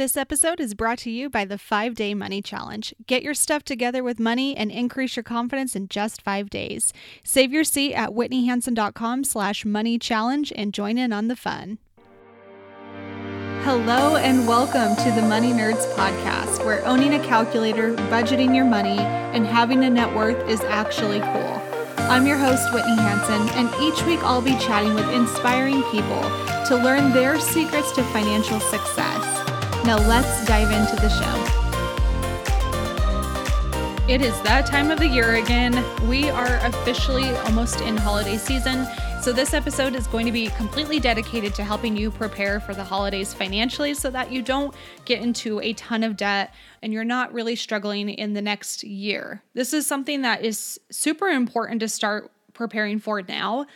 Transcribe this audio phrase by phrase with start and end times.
[0.00, 2.94] This episode is brought to you by the 5-Day Money Challenge.
[3.06, 6.94] Get your stuff together with money and increase your confidence in just five days.
[7.22, 11.76] Save your seat at whitneyhansen.com slash money challenge and join in on the fun.
[13.62, 18.98] Hello and welcome to the Money Nerds podcast, where owning a calculator, budgeting your money,
[18.98, 21.62] and having a net worth is actually cool.
[22.08, 26.22] I'm your host, Whitney Hansen, and each week I'll be chatting with inspiring people
[26.68, 29.19] to learn their secrets to financial success.
[29.84, 31.60] Now let's dive into the show.
[34.08, 35.84] It is that time of the year again.
[36.08, 38.86] We are officially almost in holiday season.
[39.22, 42.84] So, this episode is going to be completely dedicated to helping you prepare for the
[42.84, 47.32] holidays financially so that you don't get into a ton of debt and you're not
[47.32, 49.42] really struggling in the next year.
[49.54, 53.66] This is something that is super important to start preparing for now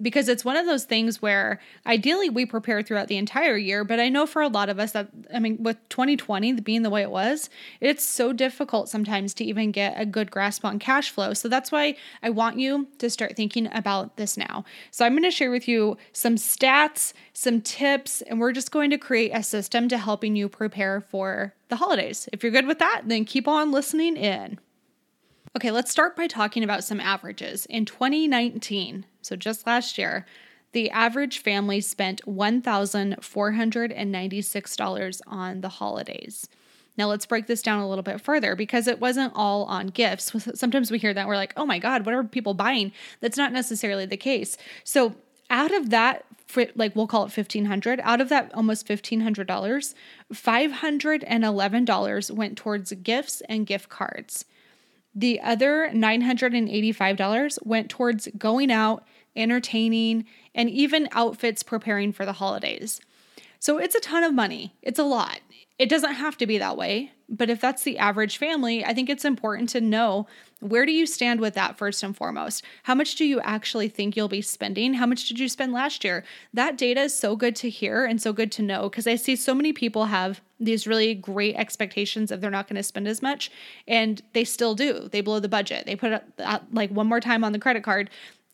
[0.00, 4.00] because it's one of those things where ideally we prepare throughout the entire year but
[4.00, 7.02] i know for a lot of us that i mean with 2020 being the way
[7.02, 7.48] it was
[7.80, 11.34] it's so difficult sometimes to even get a good grasp on cash flow.
[11.34, 14.64] So that's why i want you to start thinking about this now.
[14.90, 18.90] So i'm going to share with you some stats some tips and we're just going
[18.90, 22.28] to create a system to helping you prepare for the holidays.
[22.32, 24.58] If you're good with that then keep on listening in
[25.56, 27.64] Okay, let's start by talking about some averages.
[27.66, 30.26] In 2019, so just last year,
[30.72, 36.48] the average family spent $1,496 on the holidays.
[36.96, 40.32] Now, let's break this down a little bit further because it wasn't all on gifts.
[40.58, 42.90] Sometimes we hear that we're like, oh my God, what are people buying?
[43.20, 44.56] That's not necessarily the case.
[44.82, 45.14] So,
[45.50, 46.24] out of that,
[46.74, 49.94] like we'll call it 1500 out of that almost $1,500,
[50.32, 54.46] $511 went towards gifts and gift cards.
[55.14, 63.00] The other $985 went towards going out, entertaining, and even outfits preparing for the holidays.
[63.64, 64.74] So it's a ton of money.
[64.82, 65.40] It's a lot.
[65.78, 69.08] It doesn't have to be that way, but if that's the average family, I think
[69.08, 70.26] it's important to know
[70.60, 72.62] where do you stand with that first and foremost?
[72.82, 74.92] How much do you actually think you'll be spending?
[74.92, 76.24] How much did you spend last year?
[76.52, 79.34] That data is so good to hear and so good to know because I see
[79.34, 83.22] so many people have these really great expectations of they're not going to spend as
[83.22, 83.50] much
[83.88, 85.08] and they still do.
[85.10, 85.86] They blow the budget.
[85.86, 88.10] They put it uh, like one more time on the credit card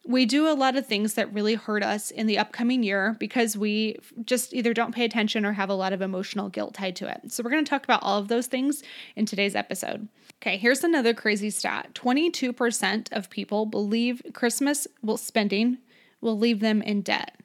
[0.06, 3.56] we do a lot of things that really hurt us in the upcoming year because
[3.56, 7.08] we just either don't pay attention or have a lot of emotional guilt tied to
[7.08, 7.32] it.
[7.32, 8.82] So, we're going to talk about all of those things
[9.14, 10.08] in today's episode.
[10.42, 15.78] Okay, here's another crazy stat 22% of people believe Christmas will spending
[16.20, 17.36] will leave them in debt.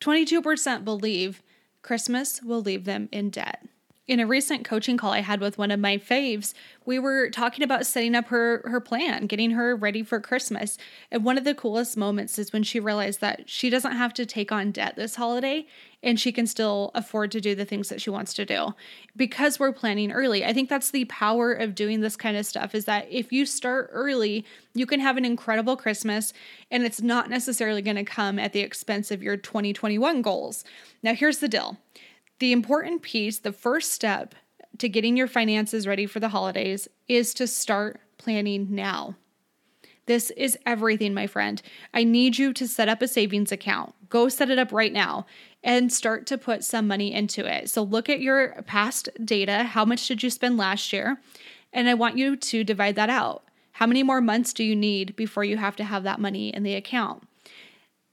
[0.00, 1.42] 22% believe
[1.82, 3.66] Christmas will leave them in debt
[4.08, 6.54] in a recent coaching call I had with one of my faves,
[6.86, 10.78] we were talking about setting up her her plan, getting her ready for Christmas.
[11.10, 14.24] And one of the coolest moments is when she realized that she doesn't have to
[14.24, 15.66] take on debt this holiday
[16.02, 18.74] and she can still afford to do the things that she wants to do
[19.14, 20.42] because we're planning early.
[20.42, 23.44] I think that's the power of doing this kind of stuff is that if you
[23.44, 26.32] start early, you can have an incredible Christmas
[26.70, 30.64] and it's not necessarily going to come at the expense of your 2021 goals.
[31.02, 31.76] Now here's the deal
[32.38, 34.34] the important piece, the first step
[34.78, 39.16] to getting your finances ready for the holidays is to start planning now.
[40.06, 41.60] This is everything, my friend.
[41.92, 43.94] I need you to set up a savings account.
[44.08, 45.26] Go set it up right now
[45.62, 47.68] and start to put some money into it.
[47.68, 49.64] So look at your past data.
[49.64, 51.20] How much did you spend last year?
[51.74, 53.44] And I want you to divide that out.
[53.72, 56.62] How many more months do you need before you have to have that money in
[56.62, 57.27] the account?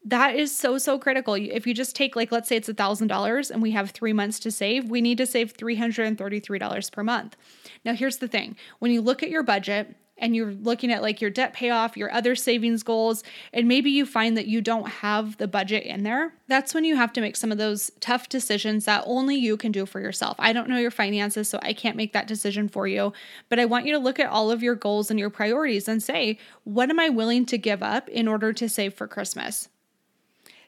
[0.06, 3.08] That is so so critical if you just take like let's say it's a thousand
[3.08, 7.36] dollars and we have three months to save we need to save $333 per month
[7.84, 11.20] now here's the thing when you look at your budget and you're looking at like
[11.20, 15.38] your debt payoff, your other savings goals, and maybe you find that you don't have
[15.38, 18.86] the budget in there, that's when you have to make some of those tough decisions
[18.86, 20.38] that only you can do for yourself.
[20.40, 23.14] I don't know your finances, so I can't make that decision for you,
[23.50, 26.02] but I want you to look at all of your goals and your priorities and
[26.02, 29.70] say, what am I willing to give up in order to save for Christmas?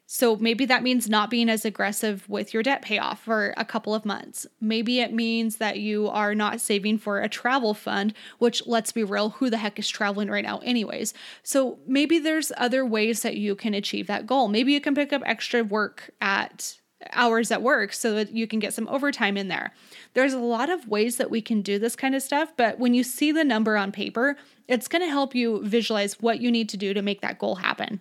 [0.09, 3.93] So maybe that means not being as aggressive with your debt payoff for a couple
[3.93, 4.47] of months.
[4.61, 9.03] Maybe it means that you are not saving for a travel fund, which let's be
[9.03, 11.13] real, who the heck is traveling right now, anyways?
[11.43, 14.47] So maybe there's other ways that you can achieve that goal.
[14.47, 16.77] Maybe you can pick up extra work at
[17.11, 19.73] hours at work so that you can get some overtime in there.
[20.13, 22.93] There's a lot of ways that we can do this kind of stuff, but when
[22.93, 24.37] you see the number on paper,
[24.69, 27.55] it's going to help you visualize what you need to do to make that goal
[27.55, 27.99] happen.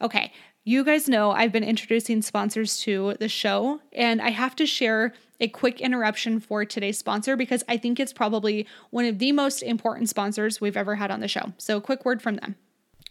[0.00, 0.32] Okay,
[0.66, 5.14] you guys know I've been introducing sponsors to the show, and I have to share
[5.38, 9.62] a quick interruption for today's sponsor because I think it's probably one of the most
[9.62, 11.52] important sponsors we've ever had on the show.
[11.56, 12.56] So, quick word from them.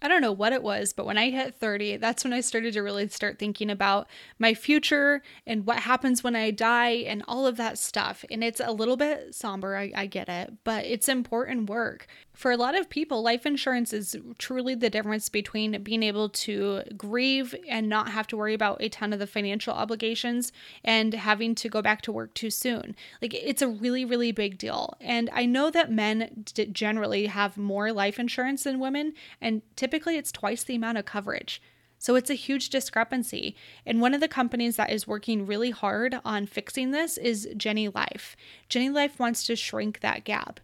[0.02, 2.74] I don't know what it was, but when I hit 30, that's when I started
[2.74, 4.08] to really start thinking about
[4.38, 8.26] my future and what happens when I die and all of that stuff.
[8.30, 12.08] And it's a little bit somber, I, I get it, but it's important work.
[12.36, 16.82] For a lot of people, life insurance is truly the difference between being able to
[16.98, 20.52] grieve and not have to worry about a ton of the financial obligations
[20.84, 22.96] and having to go back to work too soon.
[23.22, 24.96] Like, it's a really, really big deal.
[25.00, 30.18] And I know that men d- generally have more life insurance than women, and typically
[30.18, 31.62] it's twice the amount of coverage.
[31.98, 33.56] So it's a huge discrepancy.
[33.86, 37.88] And one of the companies that is working really hard on fixing this is Jenny
[37.88, 38.36] Life.
[38.68, 40.60] Jenny Life wants to shrink that gap.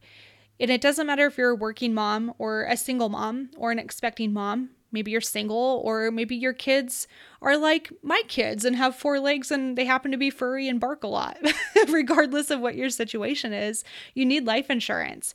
[0.62, 3.80] And it doesn't matter if you're a working mom or a single mom or an
[3.80, 4.70] expecting mom.
[4.92, 7.08] Maybe you're single, or maybe your kids
[7.42, 10.80] are like my kids and have four legs and they happen to be furry and
[10.80, 11.38] bark a lot.
[11.90, 15.34] Regardless of what your situation is, you need life insurance.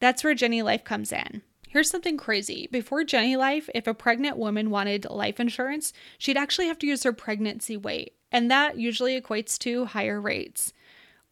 [0.00, 1.42] That's where Jenny Life comes in.
[1.68, 2.68] Here's something crazy.
[2.72, 7.02] Before Jenny Life, if a pregnant woman wanted life insurance, she'd actually have to use
[7.02, 10.72] her pregnancy weight, and that usually equates to higher rates.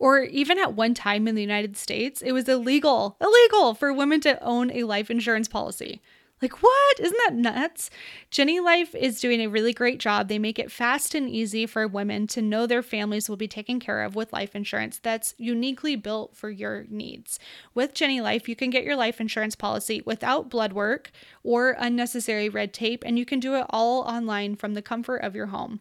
[0.04, 4.20] Or even at one time in the United States, it was illegal, illegal for women
[4.20, 6.02] to own a life insurance policy.
[6.42, 7.00] Like, what?
[7.00, 7.88] Isn't that nuts?
[8.30, 10.28] Jenny Life is doing a really great job.
[10.28, 13.80] They make it fast and easy for women to know their families will be taken
[13.80, 17.38] care of with life insurance that's uniquely built for your needs.
[17.72, 21.12] With Jenny Life, you can get your life insurance policy without blood work
[21.42, 25.34] or unnecessary red tape, and you can do it all online from the comfort of
[25.34, 25.80] your home.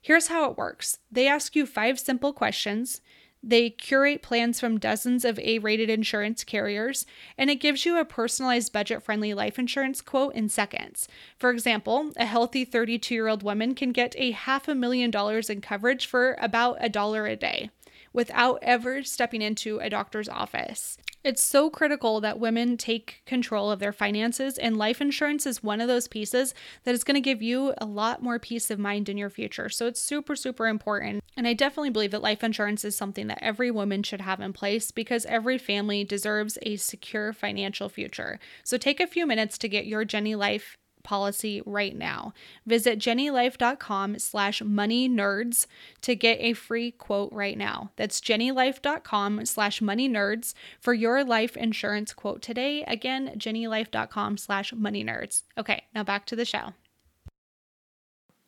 [0.00, 3.02] Here's how it works they ask you five simple questions.
[3.42, 7.06] They curate plans from dozens of A rated insurance carriers,
[7.36, 11.08] and it gives you a personalized budget friendly life insurance quote in seconds.
[11.38, 15.48] For example, a healthy 32 year old woman can get a half a million dollars
[15.48, 17.70] in coverage for about a dollar a day
[18.12, 20.98] without ever stepping into a doctor's office.
[21.24, 25.80] It's so critical that women take control of their finances, and life insurance is one
[25.80, 26.54] of those pieces
[26.84, 29.68] that is going to give you a lot more peace of mind in your future.
[29.68, 31.24] So it's super, super important.
[31.36, 34.52] And I definitely believe that life insurance is something that every woman should have in
[34.52, 38.38] place because every family deserves a secure financial future.
[38.62, 42.32] So take a few minutes to get your Jenny Life policy right now.
[42.66, 45.66] Visit jennylife.com slash money nerds
[46.02, 47.90] to get a free quote right now.
[47.96, 52.84] That's jennylife.com slash money nerds for your life insurance quote today.
[52.84, 55.42] Again, jennylife.com slash money nerds.
[55.56, 56.72] Okay, now back to the show.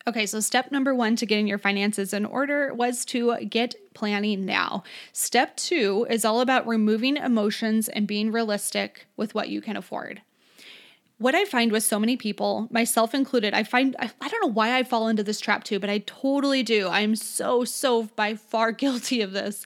[0.07, 4.45] Okay, so step number one to getting your finances in order was to get planning
[4.45, 4.83] now.
[5.13, 10.21] Step two is all about removing emotions and being realistic with what you can afford
[11.21, 14.51] what I find with so many people, myself included, I find, I, I, don't know
[14.51, 16.87] why I fall into this trap too, but I totally do.
[16.87, 19.63] I'm so, so by far guilty of this.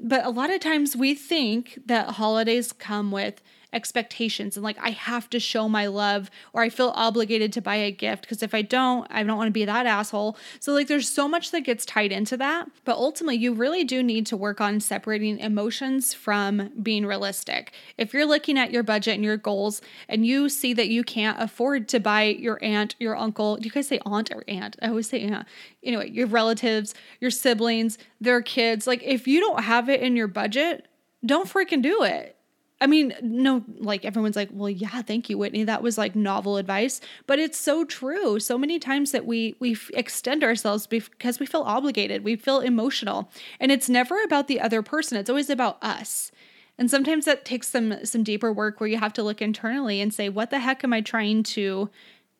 [0.00, 3.40] But a lot of times we think that holidays come with
[3.76, 7.76] expectations and like I have to show my love or I feel obligated to buy
[7.76, 10.38] a gift because if I don't, I don't want to be that asshole.
[10.60, 14.02] So like there's so much that gets tied into that, but ultimately you really do
[14.02, 17.72] need to work on separating emotions from being realistic.
[17.98, 21.40] If you're looking at your budget and your goals and you see that you can't
[21.40, 24.76] afford to buy your aunt, your uncle, do you guys say aunt or aunt?
[24.80, 25.46] I always say aunt.
[25.82, 30.28] Anyway, your relatives, your siblings, their kids, like if you don't have it in your
[30.28, 30.88] budget,
[31.24, 32.35] don't freaking do it
[32.80, 35.64] I mean, no, like everyone's like, well, yeah, thank you, Whitney.
[35.64, 38.38] That was like novel advice, but it's so true.
[38.38, 43.30] So many times that we we extend ourselves because we feel obligated, we feel emotional,
[43.60, 45.16] and it's never about the other person.
[45.16, 46.30] It's always about us.
[46.78, 50.12] And sometimes that takes some some deeper work where you have to look internally and
[50.12, 51.88] say, what the heck am I trying to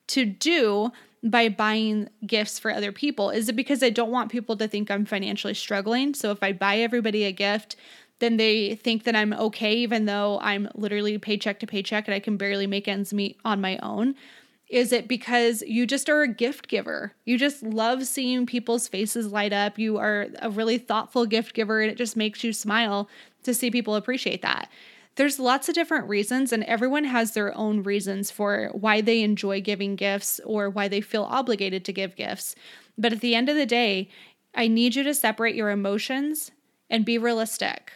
[0.09, 0.93] to do
[1.25, 3.31] by buying gifts for other people?
[3.31, 6.13] Is it because I don't want people to think I'm financially struggling?
[6.13, 7.77] So if I buy everybody a gift
[8.19, 12.21] then they think that I'm okay, even though I'm literally paycheck to paycheck and I
[12.21, 14.15] can barely make ends meet on my own?
[14.69, 17.13] Is it because you just are a gift giver?
[17.25, 19.79] You just love seeing people's faces light up.
[19.79, 23.09] You are a really thoughtful gift giver, and it just makes you smile
[23.45, 24.69] to see people appreciate that.
[25.15, 29.61] There's lots of different reasons, and everyone has their own reasons for why they enjoy
[29.61, 32.57] giving gifts or why they feel obligated to give gifts.
[32.99, 34.09] But at the end of the day,
[34.55, 36.51] I need you to separate your emotions
[36.91, 37.93] and be realistic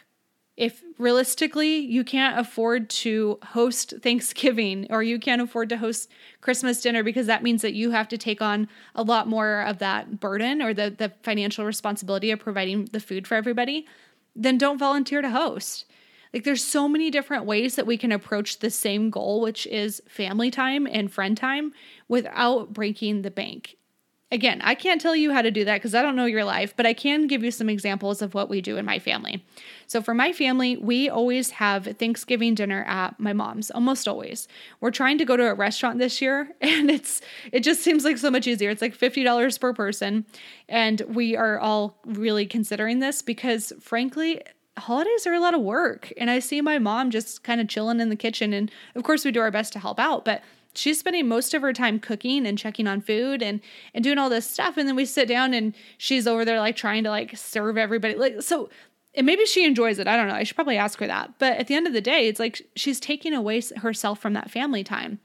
[0.61, 6.11] if realistically you can't afford to host Thanksgiving or you can't afford to host
[6.43, 9.79] Christmas dinner because that means that you have to take on a lot more of
[9.79, 13.87] that burden or the, the financial responsibility of providing the food for everybody,
[14.37, 15.87] then don't volunteer to host.
[16.35, 20.03] Like there's so many different ways that we can approach the same goal, which is
[20.07, 21.73] family time and friend time
[22.07, 23.79] without breaking the bank.
[24.33, 26.75] Again, I can't tell you how to do that because I don't know your life,
[26.77, 29.45] but I can give you some examples of what we do in my family.
[29.89, 34.47] So, for my family, we always have Thanksgiving dinner at my mom's, almost always.
[34.81, 37.21] We're trying to go to a restaurant this year, and it's
[37.51, 38.71] it just seems like so much easier.
[38.71, 40.25] It's like $50 per person,
[40.69, 44.43] and we are all really considering this because frankly,
[44.79, 46.13] holidays are a lot of work.
[46.17, 49.25] And I see my mom just kind of chilling in the kitchen and of course
[49.25, 50.43] we do our best to help out, but
[50.75, 53.61] she's spending most of her time cooking and checking on food and
[53.95, 54.77] and doing all this stuff.
[54.77, 58.15] And then we sit down and she's over there like trying to like serve everybody.
[58.15, 58.71] Like so
[59.15, 60.07] and maybe she enjoys it.
[60.07, 60.35] I don't know.
[60.35, 61.39] I should probably ask her that.
[61.39, 64.51] But at the end of the day it's like she's taking away herself from that
[64.51, 65.19] family time.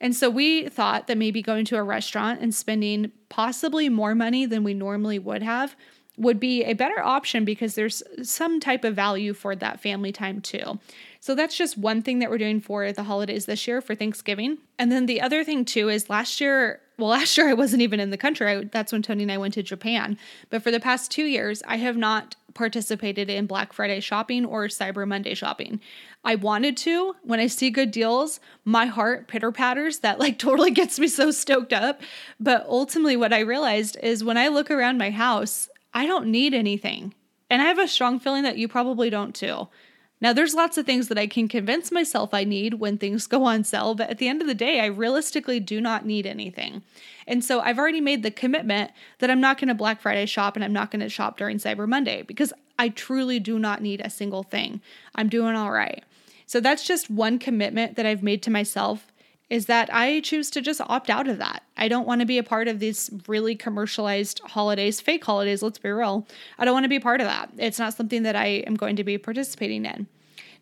[0.00, 4.46] And so we thought that maybe going to a restaurant and spending possibly more money
[4.46, 5.74] than we normally would have
[6.16, 10.40] would be a better option because there's some type of value for that family time
[10.40, 10.78] too.
[11.20, 14.58] So that's just one thing that we're doing for the holidays this year for Thanksgiving.
[14.78, 18.00] And then the other thing too is last year, well, last year I wasn't even
[18.00, 18.46] in the country.
[18.46, 20.16] I, that's when Tony and I went to Japan.
[20.50, 24.66] But for the past two years, I have not participated in Black Friday shopping or
[24.66, 25.80] Cyber Monday shopping.
[26.24, 27.14] I wanted to.
[27.22, 30.00] When I see good deals, my heart pitter patters.
[30.00, 32.00] That like totally gets me so stoked up.
[32.38, 36.54] But ultimately, what I realized is when I look around my house, I don't need
[36.54, 37.14] anything.
[37.50, 39.68] And I have a strong feeling that you probably don't too.
[40.20, 43.44] Now, there's lots of things that I can convince myself I need when things go
[43.44, 46.82] on sale, but at the end of the day, I realistically do not need anything.
[47.26, 50.56] And so I've already made the commitment that I'm not going to Black Friday shop
[50.56, 54.00] and I'm not going to shop during Cyber Monday because I truly do not need
[54.00, 54.80] a single thing.
[55.14, 56.02] I'm doing all right.
[56.46, 59.12] So that's just one commitment that I've made to myself
[59.50, 61.62] is that I choose to just opt out of that.
[61.76, 65.78] I don't want to be a part of these really commercialized holidays, fake holidays, let's
[65.78, 66.26] be real.
[66.58, 67.50] I don't want to be part of that.
[67.56, 70.06] It's not something that I am going to be participating in.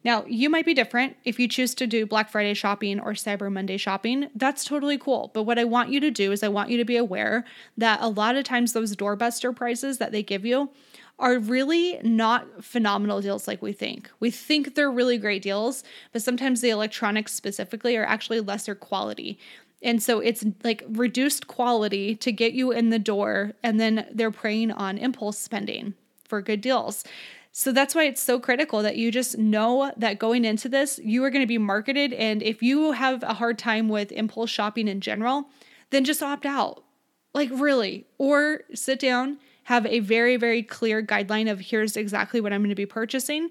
[0.05, 1.16] Now, you might be different.
[1.25, 5.33] If you choose to do Black Friday shopping or Cyber Monday shopping, that's totally cool.
[5.35, 7.45] But what I want you to do is I want you to be aware
[7.76, 10.71] that a lot of times those doorbuster prices that they give you
[11.18, 14.11] are really not phenomenal deals like we think.
[14.20, 15.82] We think they're really great deals,
[16.12, 19.38] but sometimes the electronics specifically are actually lesser quality.
[19.82, 24.30] And so it's like reduced quality to get you in the door, and then they're
[24.30, 25.94] preying on impulse spending
[26.25, 27.04] for good deals.
[27.52, 31.25] So that's why it's so critical that you just know that going into this, you
[31.25, 32.12] are going to be marketed.
[32.12, 35.49] And if you have a hard time with impulse shopping in general,
[35.88, 36.85] then just opt out.
[37.32, 38.06] Like, really.
[38.18, 42.68] Or sit down have a very, very clear guideline of here's exactly what I'm going
[42.68, 43.50] to be purchasing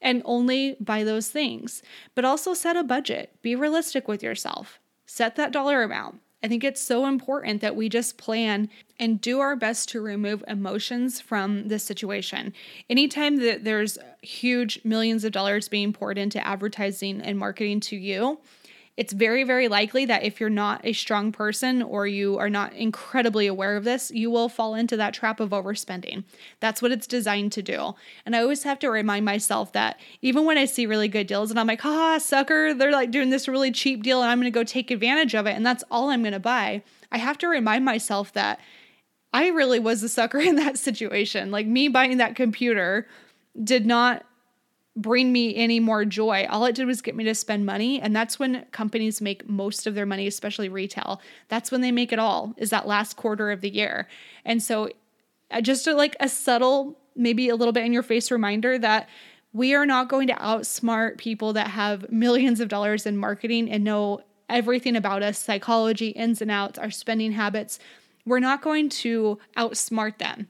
[0.00, 1.82] and only buy those things.
[2.14, 6.20] But also set a budget, be realistic with yourself, set that dollar amount.
[6.40, 8.70] I think it's so important that we just plan
[9.00, 12.52] and do our best to remove emotions from this situation.
[12.88, 18.38] Anytime that there's huge millions of dollars being poured into advertising and marketing to you,
[18.96, 22.72] it's very, very likely that if you're not a strong person or you are not
[22.72, 26.24] incredibly aware of this, you will fall into that trap of overspending.
[26.60, 27.94] That's what it's designed to do.
[28.24, 31.50] And I always have to remind myself that even when I see really good deals
[31.50, 34.50] and I'm like, ah, sucker, they're like doing this really cheap deal and I'm to
[34.50, 37.84] go take advantage of it and that's all I'm to buy, I have to remind
[37.84, 38.58] myself that
[39.32, 41.50] I really was a sucker in that situation.
[41.50, 43.06] Like me buying that computer
[43.62, 44.24] did not
[44.96, 46.46] bring me any more joy.
[46.48, 48.00] All it did was get me to spend money.
[48.00, 51.20] And that's when companies make most of their money, especially retail.
[51.48, 54.08] That's when they make it all, is that last quarter of the year.
[54.44, 54.88] And so,
[55.50, 59.08] uh, just like a subtle, maybe a little bit in your face reminder that
[59.52, 63.84] we are not going to outsmart people that have millions of dollars in marketing and
[63.84, 67.78] know everything about us psychology, ins and outs, our spending habits.
[68.24, 70.48] We're not going to outsmart them.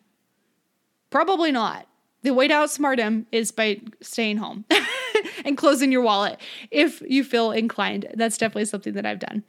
[1.10, 1.86] Probably not.
[2.26, 4.64] The way to outsmart him is by staying home
[5.44, 6.40] and closing your wallet
[6.72, 8.08] if you feel inclined.
[8.14, 9.44] That's definitely something that I've done.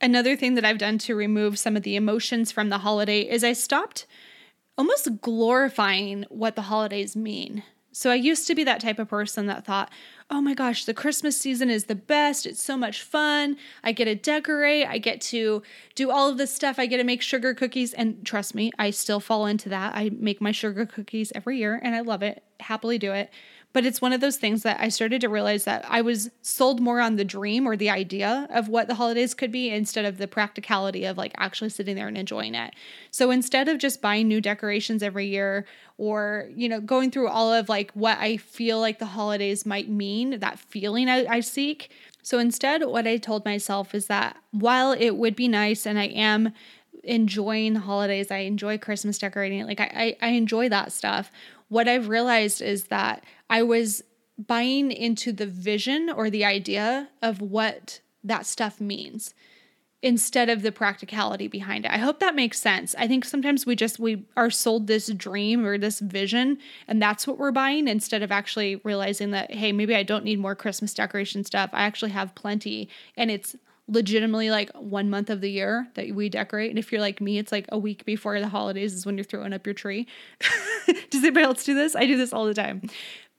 [0.00, 3.44] Another thing that I've done to remove some of the emotions from the holiday is
[3.44, 4.06] I stopped
[4.78, 7.64] almost glorifying what the holidays mean.
[7.92, 9.90] So I used to be that type of person that thought,
[10.30, 12.46] oh my gosh, the Christmas season is the best.
[12.46, 13.58] It's so much fun.
[13.84, 15.62] I get to decorate, I get to
[15.94, 16.78] do all of this stuff.
[16.78, 17.92] I get to make sugar cookies.
[17.92, 19.94] And trust me, I still fall into that.
[19.94, 23.30] I make my sugar cookies every year and I love it, happily do it.
[23.72, 26.80] But it's one of those things that I started to realize that I was sold
[26.80, 30.18] more on the dream or the idea of what the holidays could be instead of
[30.18, 32.74] the practicality of like actually sitting there and enjoying it.
[33.10, 35.64] So instead of just buying new decorations every year
[35.96, 39.88] or, you know, going through all of like what I feel like the holidays might
[39.88, 41.90] mean, that feeling I, I seek.
[42.22, 46.06] So instead, what I told myself is that while it would be nice and I
[46.06, 46.52] am
[47.02, 51.32] enjoying the holidays, I enjoy Christmas decorating, like I, I, I enjoy that stuff
[51.72, 54.02] what I've realized is that I was
[54.36, 59.32] buying into the vision or the idea of what that stuff means
[60.02, 61.90] instead of the practicality behind it.
[61.90, 62.94] I hope that makes sense.
[62.98, 67.26] I think sometimes we just we are sold this dream or this vision and that's
[67.26, 70.92] what we're buying instead of actually realizing that hey, maybe I don't need more Christmas
[70.92, 71.70] decoration stuff.
[71.72, 73.56] I actually have plenty and it's
[73.88, 76.70] legitimately like one month of the year that we decorate.
[76.70, 79.24] And if you're like me, it's like a week before the holidays is when you're
[79.24, 80.06] throwing up your tree.
[81.10, 81.96] Does anybody else do this?
[81.96, 82.82] I do this all the time.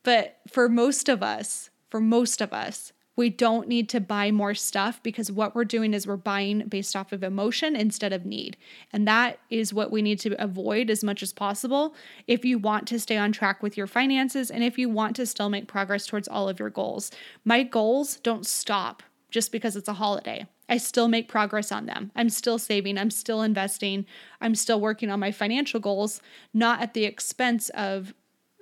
[0.02, 4.54] But for most of us, for most of us, we don't need to buy more
[4.54, 8.56] stuff because what we're doing is we're buying based off of emotion instead of need.
[8.92, 11.94] And that is what we need to avoid as much as possible
[12.26, 15.26] if you want to stay on track with your finances and if you want to
[15.26, 17.12] still make progress towards all of your goals.
[17.44, 19.02] My goals don't stop
[19.34, 20.46] just because it's a holiday.
[20.68, 22.12] I still make progress on them.
[22.14, 24.06] I'm still saving, I'm still investing,
[24.40, 26.22] I'm still working on my financial goals,
[26.54, 28.14] not at the expense of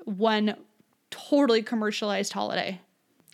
[0.07, 0.57] one
[1.11, 2.81] totally commercialized holiday.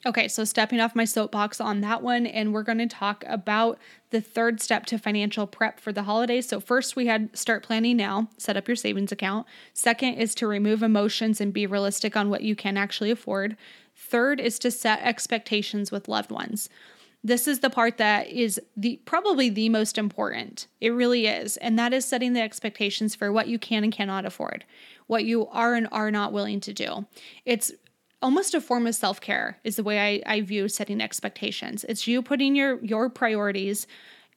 [0.05, 3.79] Okay, so stepping off my soapbox on that one, and we're going to talk about
[4.11, 6.49] the third step to financial prep for the holidays.
[6.49, 9.47] So, first, we had start planning now, set up your savings account.
[9.75, 13.57] Second is to remove emotions and be realistic on what you can actually afford.
[13.95, 16.69] Third is to set expectations with loved ones.
[17.25, 20.69] This is the part that is the probably the most important.
[20.81, 21.57] It really is.
[21.57, 24.65] And that is setting the expectations for what you can and cannot afford,
[25.09, 27.07] what you are and are not willing to do.
[27.45, 27.73] It's
[28.23, 31.85] almost a form of self-care is the way I, I view setting expectations.
[31.89, 33.87] It's you putting your your priorities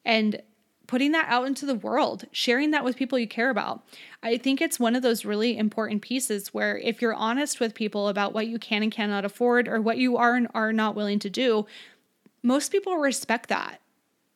[0.04, 0.42] and
[0.88, 3.82] putting that out into the world, sharing that with people you care about.
[4.22, 8.10] I think it's one of those really important pieces where if you're honest with people
[8.10, 11.20] about what you can and cannot afford or what you are and are not willing
[11.20, 11.66] to do,
[12.44, 13.80] most people respect that.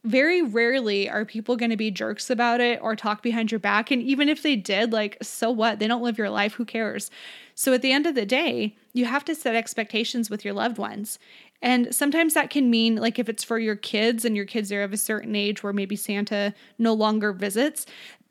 [0.04, 3.90] Very rarely are people going to be jerks about it or talk behind your back.
[3.90, 5.80] And even if they did, like, so what?
[5.80, 6.54] They don't live your life.
[6.54, 7.10] Who cares?
[7.56, 10.78] So at the end of the day, you have to set expectations with your loved
[10.78, 11.18] ones.
[11.62, 14.84] And sometimes that can mean, like, if it's for your kids and your kids are
[14.84, 17.88] of a certain age where maybe Santa no longer visits,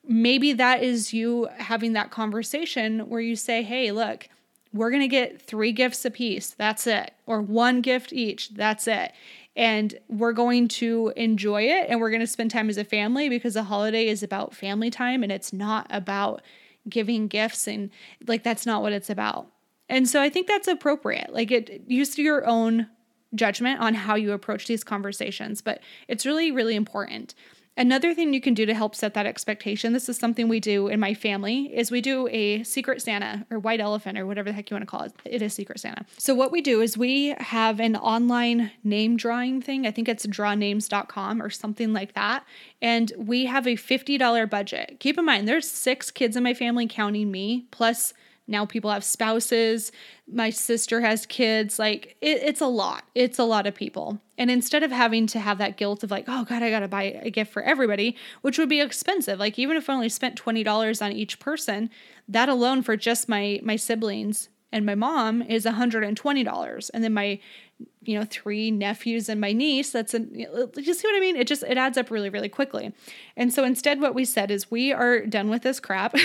[0.07, 4.29] maybe that is you having that conversation where you say, hey, look,
[4.73, 6.51] we're going to get three gifts apiece.
[6.51, 7.15] That's it.
[7.27, 8.51] Or one gift each.
[8.51, 9.13] That's it
[9.57, 13.29] and we're going to enjoy it and we're going to spend time as a family
[13.29, 16.43] because the holiday is about family time and it's not about
[16.89, 17.91] giving gifts and
[18.27, 19.49] like that's not what it's about.
[19.89, 21.33] And so I think that's appropriate.
[21.33, 22.89] Like it use your own
[23.35, 27.35] judgment on how you approach these conversations, but it's really really important.
[27.77, 30.87] Another thing you can do to help set that expectation, this is something we do
[30.87, 34.53] in my family, is we do a secret Santa or white elephant or whatever the
[34.53, 35.13] heck you want to call it.
[35.25, 36.07] It is secret Santa.
[36.17, 39.89] So what we do is we have an online name drawing thing.
[39.89, 42.45] I think it's drawnames.com or something like that.
[42.81, 44.97] And we have a $50 budget.
[45.01, 48.15] Keep in mind, there's six kids in my family counting me, plus
[48.47, 49.91] now people have spouses.
[50.31, 51.79] My sister has kids.
[51.79, 53.05] Like it, it's a lot.
[53.15, 54.21] It's a lot of people.
[54.37, 57.21] And instead of having to have that guilt of like oh god i gotta buy
[57.23, 59.39] a gift for everybody which would be expensive.
[59.39, 61.91] Like even if i only spent $20 on each person
[62.29, 67.39] that alone for just my my siblings and my mom is $120 and then my
[68.03, 71.37] you know three nephews and my niece that's a you see what i mean?
[71.37, 72.93] It just it adds up really really quickly.
[73.37, 76.15] And so instead what we said is we are done with this crap.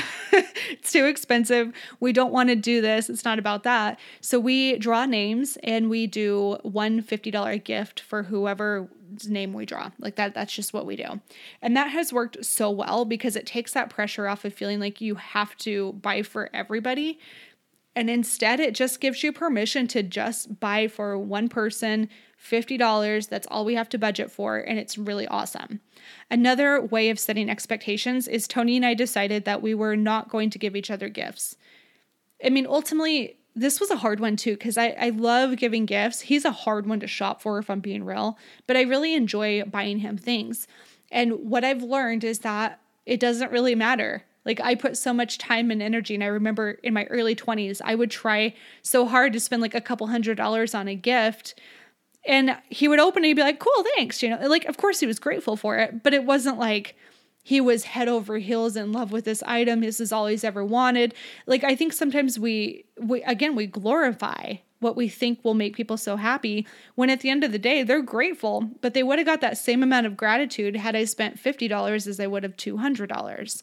[0.72, 1.74] It's too expensive.
[2.00, 3.10] We don't want to do this.
[3.10, 4.00] It's not about that.
[4.22, 8.88] So we draw names and we do one $50 gift for whoever
[9.28, 9.90] name we draw.
[10.00, 11.20] Like that that's just what we do.
[11.62, 15.02] And that has worked so well because it takes that pressure off of feeling like
[15.02, 17.20] you have to buy for everybody
[18.00, 22.08] and instead, it just gives you permission to just buy for one person
[22.42, 23.28] $50.
[23.28, 24.58] That's all we have to budget for.
[24.58, 25.82] And it's really awesome.
[26.32, 30.50] Another way of setting expectations is Tony and I decided that we were not going
[30.52, 31.58] to give each other gifts.
[32.42, 36.22] I mean, ultimately, this was a hard one too, because I, I love giving gifts.
[36.22, 39.66] He's a hard one to shop for, if I'm being real, but I really enjoy
[39.66, 40.68] buying him things.
[41.12, 45.38] And what I've learned is that it doesn't really matter Like I put so much
[45.38, 46.16] time and energy.
[46.16, 49.76] And I remember in my early 20s, I would try so hard to spend like
[49.76, 51.54] a couple hundred dollars on a gift.
[52.26, 54.24] And he would open it and be like, cool, thanks.
[54.24, 56.96] You know, like, of course he was grateful for it, but it wasn't like,
[57.44, 59.82] he was head over heels in love with this item.
[59.82, 61.14] This is all he's ever wanted.
[61.46, 65.98] Like I think sometimes we we again we glorify what we think will make people
[65.98, 69.26] so happy when at the end of the day they're grateful, but they would have
[69.26, 73.62] got that same amount of gratitude had I spent $50 as I would have $200.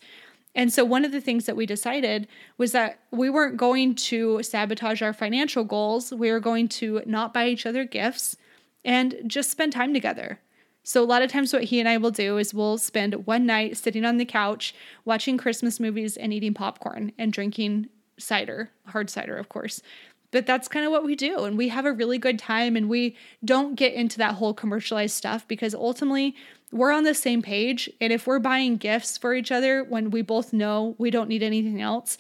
[0.57, 4.43] And so one of the things that we decided was that we weren't going to
[4.43, 6.13] sabotage our financial goals.
[6.13, 8.37] We were going to not buy each other gifts
[8.83, 10.41] and just spend time together.
[10.83, 13.45] So, a lot of times, what he and I will do is we'll spend one
[13.45, 14.73] night sitting on the couch
[15.05, 17.89] watching Christmas movies and eating popcorn and drinking
[18.19, 19.83] cider, hard cider, of course.
[20.37, 21.45] But that's kind of what we do.
[21.45, 25.15] And we have a really good time and we don't get into that whole commercialized
[25.15, 26.37] stuff because ultimately
[26.71, 27.89] we're on the same page.
[28.03, 31.43] And if we're buying gifts for each other when we both know we don't need
[31.43, 32.19] anything else,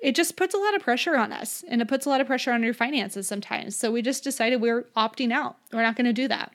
[0.00, 2.26] it just puts a lot of pressure on us and it puts a lot of
[2.26, 3.76] pressure on your finances sometimes.
[3.76, 5.56] So we just decided we're opting out.
[5.74, 6.54] We're not going to do that.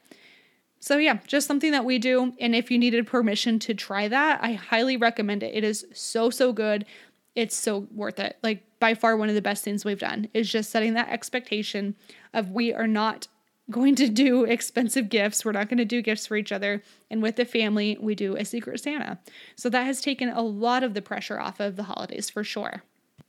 [0.80, 2.34] So, yeah, just something that we do.
[2.40, 5.54] And if you needed permission to try that, I highly recommend it.
[5.54, 6.88] It is so, so good.
[7.36, 8.38] It's so worth it.
[8.42, 11.96] Like, by far, one of the best things we've done is just setting that expectation
[12.34, 13.28] of we are not
[13.70, 15.44] going to do expensive gifts.
[15.44, 16.84] We're not going to do gifts for each other.
[17.10, 19.20] And with the family, we do a secret Santa.
[19.56, 22.84] So, that has taken a lot of the pressure off of the holidays for sure.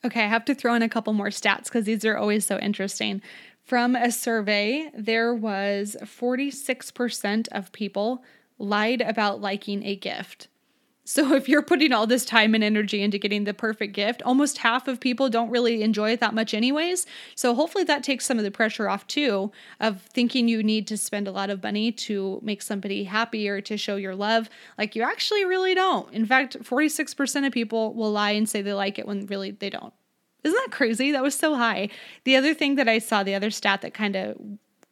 [0.05, 2.59] Okay, I have to throw in a couple more stats because these are always so
[2.59, 3.23] interesting.
[3.65, 8.23] From a survey, there was 46% of people
[8.59, 10.49] lied about liking a gift.
[11.07, 14.59] So if you're putting all this time and energy into getting the perfect gift, almost
[14.59, 17.07] half of people don't really enjoy it that much anyways.
[17.35, 20.97] So hopefully that takes some of the pressure off too of thinking you need to
[20.99, 24.51] spend a lot of money to make somebody happy or to show your love.
[24.77, 26.13] Like you actually really don't.
[26.13, 29.71] In fact, 46% of people will lie and say they like it when really they
[29.71, 29.95] don't.
[30.45, 31.13] Isn't that crazy?
[31.13, 31.89] That was so high.
[32.25, 34.37] The other thing that I saw, the other stat that kind of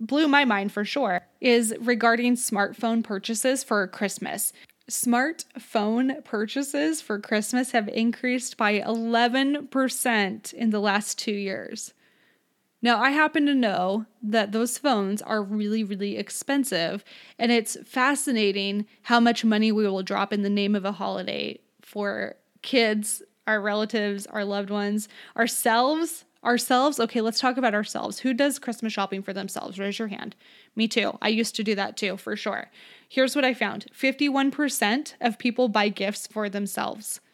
[0.01, 4.53] blew my mind for sure, is regarding smartphone purchases for Christmas.
[4.91, 11.95] Smartphone purchases for Christmas have increased by 11% in the last two years.
[12.83, 17.03] Now, I happen to know that those phones are really, really expensive,
[17.39, 21.61] and it's fascinating how much money we will drop in the name of a holiday
[21.81, 26.25] for kids our relatives, our loved ones, ourselves.
[26.45, 28.19] Ourselves, okay, let's talk about ourselves.
[28.19, 29.79] Who does Christmas shopping for themselves?
[29.79, 30.37] Raise your hand.
[30.77, 31.17] Me too.
[31.23, 32.71] I used to do that too, for sure.
[33.09, 37.21] Here's what I found 51% of people buy gifts for themselves.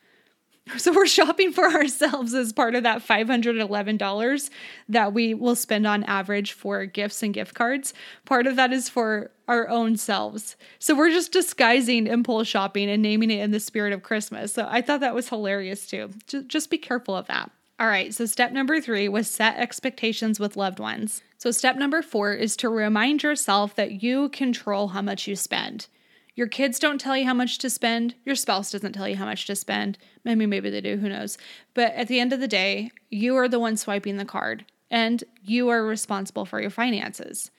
[0.76, 4.50] So we're shopping for ourselves as part of that $511
[4.88, 7.92] that we will spend on average for gifts and gift cards.
[8.24, 10.56] Part of that is for our own selves.
[10.78, 14.52] So we're just disguising impulse shopping and naming it in the spirit of Christmas.
[14.52, 16.10] So I thought that was hilarious too.
[16.46, 17.50] Just be careful of that.
[17.80, 21.22] All right, so step number three was set expectations with loved ones.
[21.38, 25.86] So step number four is to remind yourself that you control how much you spend.
[26.34, 28.16] Your kids don't tell you how much to spend.
[28.26, 29.96] Your spouse doesn't tell you how much to spend.
[30.24, 31.38] Maybe, maybe they do, who knows.
[31.72, 35.24] But at the end of the day, you are the one swiping the card and
[35.42, 37.50] you are responsible for your finances.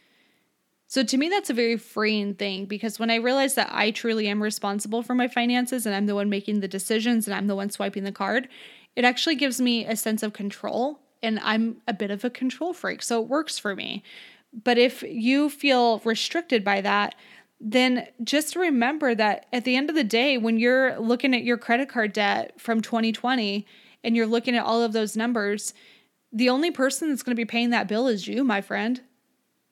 [0.92, 4.28] So to me, that's a very freeing thing because when I realize that I truly
[4.28, 7.56] am responsible for my finances and I'm the one making the decisions and I'm the
[7.56, 8.50] one swiping the card,
[8.96, 11.00] it actually gives me a sense of control.
[11.24, 13.04] And I'm a bit of a control freak.
[13.04, 14.04] So it works for me.
[14.52, 17.16] But if you feel restricted by that,
[17.60, 21.58] then just remember that at the end of the day, when you're looking at your
[21.58, 23.68] credit card debt from 2020
[24.04, 25.76] and you're looking at all of those numbers,
[26.34, 29.02] the only person that's going to be paying that bill is you, my friend.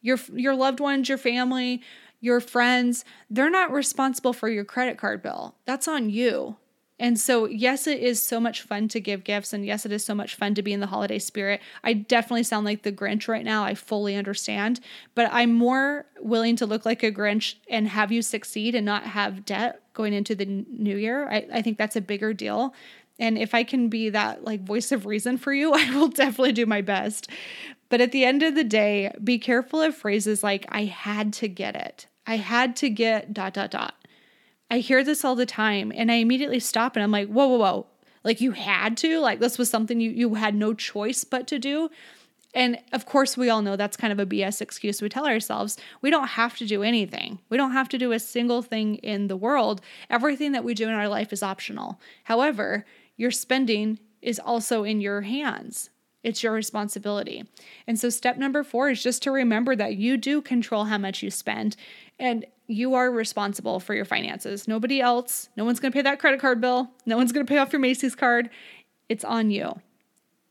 [0.01, 1.81] Your your loved ones, your family,
[2.21, 5.55] your friends, they're not responsible for your credit card bill.
[5.65, 6.57] That's on you.
[6.99, 9.53] And so, yes, it is so much fun to give gifts.
[9.53, 11.61] And yes, it is so much fun to be in the holiday spirit.
[11.83, 13.63] I definitely sound like the Grinch right now.
[13.63, 14.81] I fully understand.
[15.15, 19.03] But I'm more willing to look like a Grinch and have you succeed and not
[19.03, 21.29] have debt going into the new year.
[21.29, 22.73] I, I think that's a bigger deal.
[23.17, 26.53] And if I can be that like voice of reason for you, I will definitely
[26.53, 27.29] do my best.
[27.87, 31.47] But at the end of the day, be careful of phrases like, I had to
[31.47, 32.07] get it.
[32.27, 33.95] I had to get dot, dot, dot.
[34.69, 37.57] I hear this all the time and I immediately stop and I'm like, whoa, whoa,
[37.57, 37.85] whoa.
[38.23, 41.59] Like you had to, like this was something you, you had no choice but to
[41.59, 41.89] do.
[42.53, 45.77] And of course, we all know that's kind of a BS excuse we tell ourselves.
[46.01, 47.39] We don't have to do anything.
[47.49, 49.81] We don't have to do a single thing in the world.
[50.09, 51.99] Everything that we do in our life is optional.
[52.23, 52.85] However,
[53.17, 55.91] your spending is also in your hands.
[56.23, 57.45] It's your responsibility.
[57.87, 61.23] And so, step number four is just to remember that you do control how much
[61.23, 61.77] you spend.
[62.17, 64.67] And you are responsible for your finances.
[64.67, 65.49] Nobody else.
[65.57, 66.91] No one's going to pay that credit card bill.
[67.05, 68.49] No one's going to pay off your Macy's card.
[69.09, 69.81] It's on you.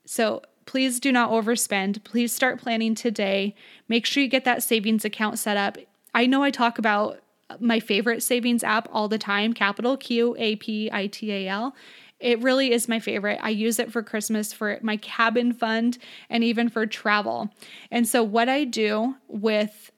[0.05, 2.03] So please do not overspend.
[2.03, 3.55] Please start planning today.
[3.89, 5.79] Make sure you get that savings account set up.
[6.13, 7.21] I know I talk about
[7.61, 11.77] my favorite savings app all the time, Qapital Q A P I T A L.
[12.19, 13.39] It really is my favorite.
[13.43, 17.51] I use it for Christmas for my cabin fund and even for travel.
[17.93, 19.93] And so, what I do with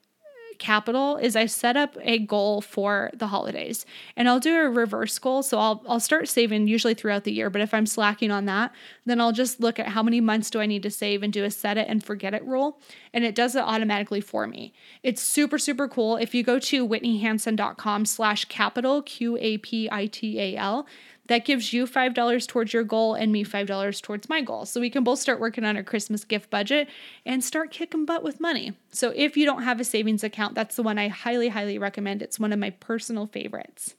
[0.61, 5.19] Qapital is I set up a goal for the holidays and I'll do a reverse
[5.19, 5.43] goal.
[5.43, 8.73] So I'll, I'll start saving usually throughout the year, but if I'm slacking on that,
[9.07, 11.43] then I'll just look at how many months do I need to save and do
[11.45, 12.79] a set it and forget it rule.
[13.13, 14.73] And it does it automatically for me.
[15.03, 16.17] It's super, super cool.
[16.17, 20.87] If you go to whitneyhansen.com slash qapital, Q A P I T A L,
[21.31, 24.67] that gives you $5 towards your goal and me $5 towards my goal.
[24.67, 26.89] So we can both start working on our Christmas gift budget
[27.25, 28.73] and start kicking butt with money.
[28.91, 32.21] So if you don't have a savings account, that's the one I highly, highly recommend.
[32.21, 33.95] It's one of my personal favorites.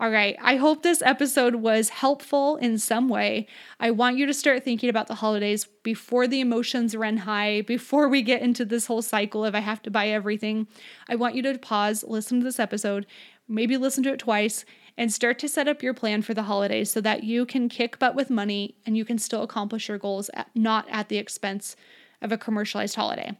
[0.00, 3.46] All right, I hope this episode was helpful in some way.
[3.78, 8.08] I want you to start thinking about the holidays before the emotions run high, before
[8.08, 10.66] we get into this whole cycle of I have to buy everything.
[11.10, 13.04] I want you to pause, listen to this episode,
[13.46, 14.64] maybe listen to it twice,
[15.00, 17.98] and start to set up your plan for the holidays so that you can kick
[17.98, 21.74] butt with money and you can still accomplish your goals at, not at the expense
[22.20, 23.34] of a commercialized holiday.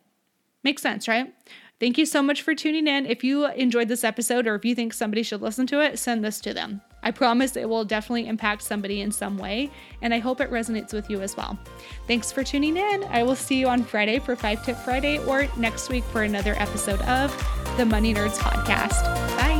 [0.64, 1.34] Makes sense, right?
[1.78, 3.04] Thank you so much for tuning in.
[3.04, 6.24] If you enjoyed this episode or if you think somebody should listen to it, send
[6.24, 6.80] this to them.
[7.02, 9.70] I promise it will definitely impact somebody in some way,
[10.00, 11.58] and I hope it resonates with you as well.
[12.06, 13.04] Thanks for tuning in.
[13.04, 16.54] I will see you on Friday for Five Tip Friday or next week for another
[16.58, 17.34] episode of
[17.76, 19.02] the Money Nerds Podcast.
[19.36, 19.59] Bye.